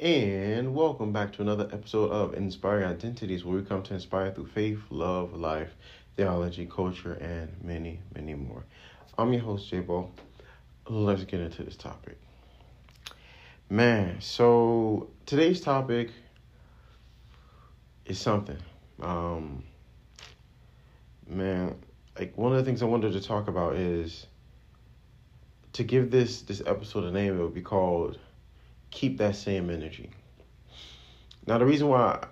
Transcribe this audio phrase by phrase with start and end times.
[0.00, 4.46] And welcome back to another episode of Inspiring Identities, where we come to inspire through
[4.46, 5.74] faith, love, life,
[6.16, 8.62] theology, culture, and many, many more.
[9.18, 10.08] I'm your host, J Ball.
[10.88, 12.16] Let's get into this topic.
[13.68, 16.10] Man, so today's topic
[18.06, 18.58] is something.
[19.02, 19.64] Um,
[21.26, 21.74] man,
[22.16, 24.28] like one of the things I wanted to talk about is
[25.72, 27.36] to give this this episode a name.
[27.36, 28.16] It would be called
[28.90, 30.10] keep that same energy.
[31.46, 32.26] Now, the reason why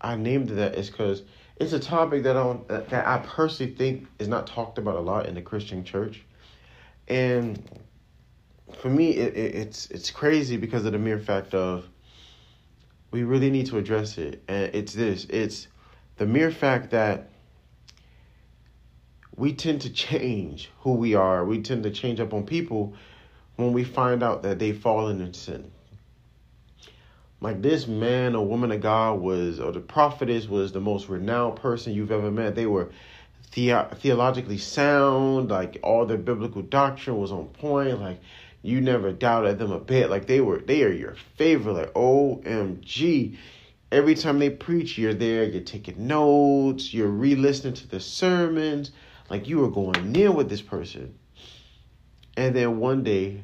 [0.00, 1.22] I named it that is because
[1.56, 5.26] it's a topic that I that I personally think is not talked about a lot
[5.26, 6.24] in the Christian church,
[7.08, 7.62] and
[8.80, 11.88] for me, it, it, it's it's crazy because of the mere fact of
[13.12, 15.68] we really need to address it, and it's this: it's
[16.16, 17.28] the mere fact that
[19.36, 21.44] we tend to change who we are.
[21.44, 22.94] We tend to change up on people
[23.56, 25.70] when we find out that they've fallen in sin.
[27.40, 31.56] Like this man or woman of God was, or the prophetess was the most renowned
[31.56, 32.54] person you've ever met.
[32.54, 32.90] They were
[33.54, 38.00] the- theologically sound, like all their biblical doctrine was on point.
[38.00, 38.20] Like
[38.62, 40.08] you never doubted them a bit.
[40.08, 41.74] Like they were, they are your favorite.
[41.74, 43.36] Like OMG.
[43.90, 48.92] Every time they preach, you're there, you're taking notes, you're re listening to the sermons.
[49.28, 51.18] Like you were going near with this person.
[52.36, 53.42] And then one day,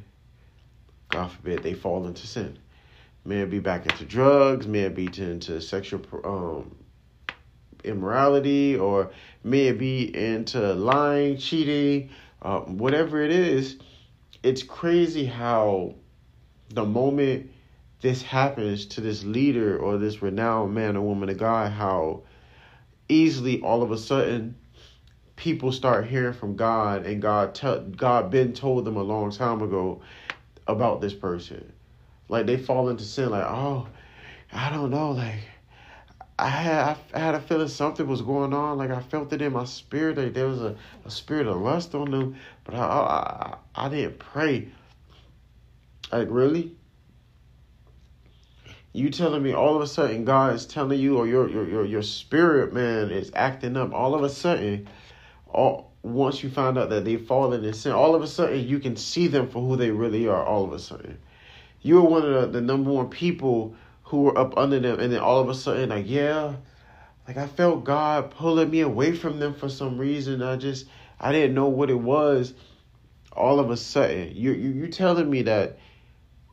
[1.11, 2.59] God forbid, they fall into sin.
[3.25, 6.75] May it be back into drugs, may it be into sexual um,
[7.85, 9.11] immorality, or
[9.45, 13.77] may it be into lying, cheating, uh, whatever it is.
[14.43, 15.95] It's crazy how
[16.71, 17.51] the moment
[18.01, 22.23] this happens to this leader or this renowned man or woman of God, how
[23.09, 24.57] easily all of a sudden
[25.39, 29.63] people start hearing from God and God tell God been told them a long time
[29.63, 30.03] ago
[30.67, 31.73] about this person.
[32.29, 33.87] Like they fall into sin like, "Oh,
[34.53, 35.41] I don't know, like
[36.39, 38.79] I had I had a feeling something was going on.
[38.79, 40.19] Like I felt it in my spirit.
[40.19, 44.19] Like there was a, a spirit of lust on them, but I, I I didn't
[44.19, 44.69] pray.
[46.11, 46.75] Like really?
[48.93, 51.85] You telling me all of a sudden God is telling you, or your your your
[51.85, 53.93] your spirit man is acting up.
[53.93, 54.89] All of a sudden,
[55.49, 58.79] all once you find out that they've fallen in sin, all of a sudden you
[58.79, 60.45] can see them for who they really are.
[60.45, 61.19] All of a sudden,
[61.83, 65.13] you are one of the, the number one people who were up under them, and
[65.13, 66.55] then all of a sudden, like yeah,
[67.27, 70.43] like I felt God pulling me away from them for some reason.
[70.43, 70.87] I just
[71.21, 72.55] I didn't know what it was.
[73.33, 75.79] All of a sudden, you you you telling me that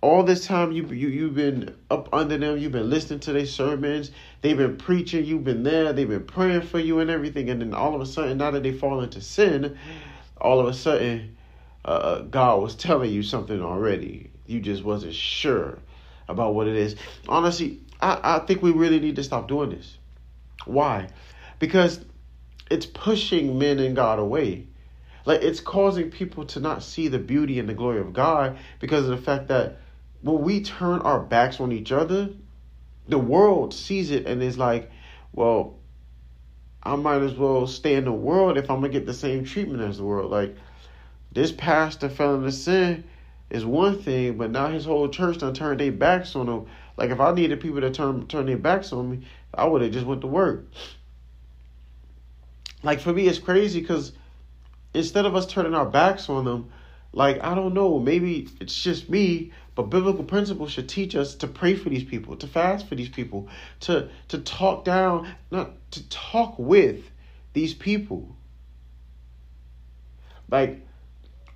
[0.05, 3.47] all this time you you you've been up under them, you've been listening to their
[3.47, 4.11] sermons,
[4.41, 7.73] they've been preaching, you've been there, they've been praying for you and everything, and then
[7.73, 9.75] all of a sudden, now that they fall into sin,
[10.39, 11.35] all of a sudden,
[11.83, 14.29] uh, uh, God was telling you something already.
[14.45, 15.79] You just wasn't sure
[16.27, 16.95] about what it is.
[17.27, 19.97] Honestly, I, I think we really need to stop doing this.
[20.65, 21.07] Why?
[21.57, 21.99] Because
[22.69, 24.67] it's pushing men and God away.
[25.25, 29.05] Like it's causing people to not see the beauty and the glory of God because
[29.05, 29.79] of the fact that
[30.21, 32.29] when we turn our backs on each other,
[33.07, 34.89] the world sees it and is like,
[35.33, 35.75] well,
[36.81, 39.81] I might as well stay in the world if I'm gonna get the same treatment
[39.81, 40.29] as the world.
[40.29, 40.55] Like
[41.31, 43.03] this pastor fell into sin
[43.49, 46.65] is one thing, but now his whole church done turned their backs on him.
[46.97, 49.91] Like if I needed people to turn turn their backs on me, I would have
[49.91, 50.65] just went to work.
[52.83, 54.11] Like for me, it's crazy because
[54.93, 56.71] instead of us turning our backs on them,
[57.13, 61.47] like I don't know, maybe it's just me, but biblical principles should teach us to
[61.47, 63.49] pray for these people, to fast for these people,
[63.81, 67.03] to to talk down, not to talk with
[67.53, 68.35] these people.
[70.49, 70.81] Like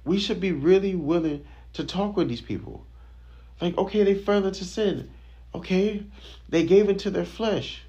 [0.04, 2.86] we should be really willing to talk with these people.
[3.62, 5.10] Like, okay, they fell into sin.
[5.54, 6.04] Okay,
[6.48, 7.84] they gave into their flesh.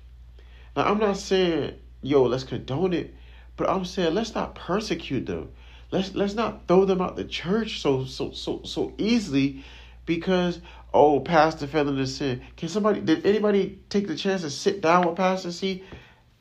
[0.76, 3.14] Now, I'm not saying, yo, let's condone it,
[3.56, 5.50] but I'm saying let's not persecute them.
[5.90, 9.64] Let's let's not throw them out the church so so so so easily
[10.06, 10.60] because
[10.92, 12.42] oh, pastor fell into sin.
[12.56, 15.84] Can somebody did anybody take the chance to sit down with pastor see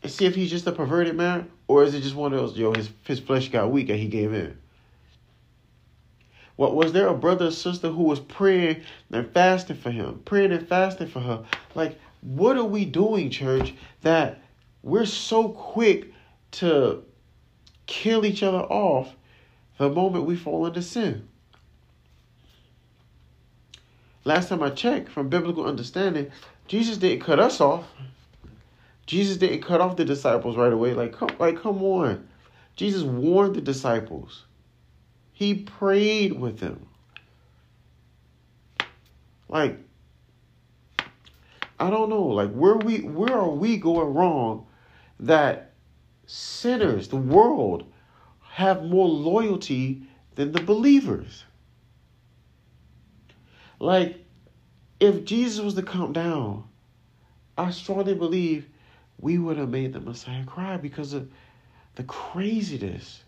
[0.01, 2.57] and see if he's just a perverted man or is it just one of those
[2.57, 4.57] yo his his flesh got weak and he gave in?
[6.55, 10.51] What was there a brother or sister who was praying and fasting for him, praying
[10.51, 11.45] and fasting for her?
[11.73, 14.41] Like, what are we doing, church, that
[14.83, 16.11] we're so quick
[16.51, 17.05] to
[17.85, 19.15] kill each other off
[19.77, 21.28] the moment we fall into sin?
[24.25, 26.31] Last time I checked, from biblical understanding,
[26.67, 27.85] Jesus didn't cut us off.
[29.05, 30.93] Jesus didn't cut off the disciples right away.
[30.93, 32.27] Like, come, like, come on.
[32.75, 34.45] Jesus warned the disciples.
[35.33, 36.85] He prayed with them.
[39.47, 39.79] Like,
[41.79, 42.23] I don't know.
[42.23, 44.67] Like where we where are we going wrong
[45.19, 45.73] that
[46.25, 47.91] sinners, the world,
[48.51, 50.03] have more loyalty
[50.35, 51.45] than the believers?
[53.79, 54.25] Like,
[54.99, 56.65] if Jesus was to come down,
[57.57, 58.67] I strongly believe
[59.17, 61.29] we would have made the Messiah cry because of
[61.95, 63.23] the craziness.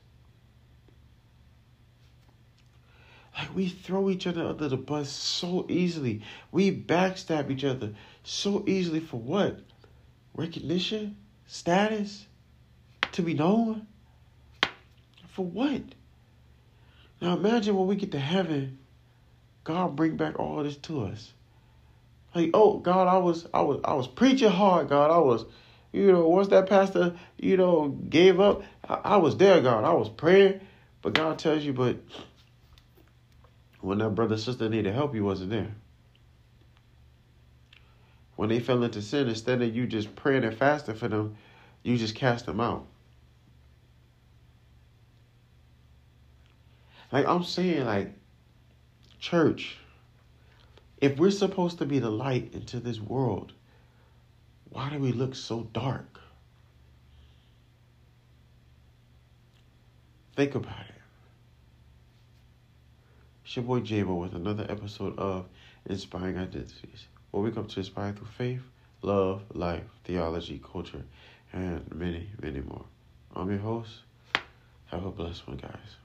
[3.38, 6.22] Like we throw each other under the bus so easily.
[6.52, 7.94] We backstab each other
[8.24, 9.60] so easily for what?
[10.34, 11.18] Recognition?
[11.48, 12.28] Status?
[13.14, 13.88] To be known?
[15.30, 15.82] For what?
[17.22, 18.80] Now imagine when we get to heaven,
[19.64, 21.34] God bring back all this to us.
[22.34, 25.12] Like, oh God, I was I was I was preaching hard, God.
[25.12, 25.46] I was,
[25.92, 29.84] you know, once that pastor, you know, gave up, I, I was there, God.
[29.84, 30.62] I was praying.
[31.02, 31.98] But God tells you, but
[33.80, 35.74] when that brother sister needed help, you wasn't there.
[38.36, 41.36] When they fell into sin, instead of you just praying and fasting for them,
[41.84, 42.86] you just cast them out.
[47.12, 48.14] Like I'm saying, like,
[49.22, 49.78] church,
[51.00, 53.54] if we're supposed to be the light into this world,
[54.72, 56.20] why do we look so dark?
[60.36, 60.96] Think about it.
[63.46, 65.46] It's your boy Jabo with another episode of
[65.86, 68.62] Inspiring Identities, where we come to inspire through faith,
[69.02, 71.04] love, life, theology, culture,
[71.54, 72.86] and many, many more.
[73.36, 73.92] I'm your host.
[74.86, 75.96] Have a blessed one, guys.